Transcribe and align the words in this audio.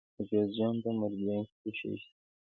د 0.15 0.17
جوزجان 0.29 0.75
په 0.83 0.89
مردیان 0.99 1.43
کې 1.49 1.55
څه 1.61 1.69
شی 1.77 1.91
شته؟ 2.01 2.13